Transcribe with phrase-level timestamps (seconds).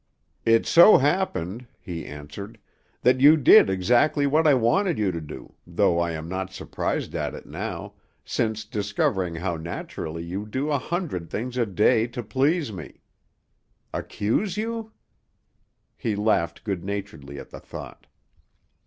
[0.45, 2.57] "It so happened," he answered,
[3.03, 7.13] "that you did exactly what I wanted you to do, though I am not surprised
[7.13, 7.93] at it now,
[8.25, 13.01] since discovering how naturally you do a hundred things a day to please me.
[13.93, 14.91] Accuse you?"
[15.95, 18.07] He laughed good naturedly at the thought.